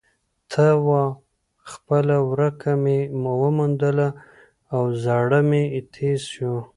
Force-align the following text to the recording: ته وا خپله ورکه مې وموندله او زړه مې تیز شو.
ته 0.51 0.65
وا 0.87 1.01
خپله 1.71 2.17
ورکه 2.29 2.71
مې 2.83 2.97
وموندله 3.41 4.09
او 4.73 4.83
زړه 5.03 5.39
مې 5.49 5.63
تیز 5.93 6.21
شو. 6.33 6.53